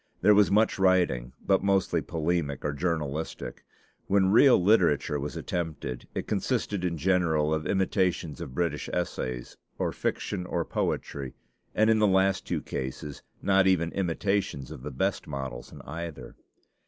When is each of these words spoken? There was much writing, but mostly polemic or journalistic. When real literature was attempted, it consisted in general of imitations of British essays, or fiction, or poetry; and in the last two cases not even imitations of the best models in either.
There 0.21 0.33
was 0.33 0.49
much 0.49 0.79
writing, 0.79 1.33
but 1.45 1.61
mostly 1.61 2.01
polemic 2.01 2.65
or 2.65 2.73
journalistic. 2.73 3.63
When 4.07 4.31
real 4.31 4.59
literature 4.59 5.19
was 5.19 5.37
attempted, 5.37 6.07
it 6.15 6.25
consisted 6.25 6.83
in 6.83 6.97
general 6.97 7.53
of 7.53 7.67
imitations 7.67 8.41
of 8.41 8.55
British 8.55 8.89
essays, 8.89 9.57
or 9.77 9.91
fiction, 9.91 10.47
or 10.47 10.65
poetry; 10.65 11.35
and 11.75 11.87
in 11.87 11.99
the 11.99 12.07
last 12.07 12.47
two 12.47 12.63
cases 12.63 13.21
not 13.43 13.67
even 13.67 13.91
imitations 13.91 14.71
of 14.71 14.81
the 14.81 14.89
best 14.89 15.27
models 15.27 15.71
in 15.71 15.83
either. 15.83 16.35